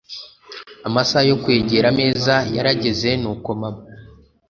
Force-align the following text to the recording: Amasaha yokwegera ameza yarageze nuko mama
Amasaha 0.87 1.23
yokwegera 1.29 1.85
ameza 1.93 2.35
yarageze 2.55 3.09
nuko 3.21 3.49
mama 3.61 3.83